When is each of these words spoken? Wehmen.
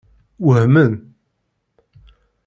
Wehmen. 0.45 0.91